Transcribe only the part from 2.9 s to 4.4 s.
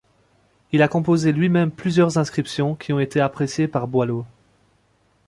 ont été appréciées par Boileau.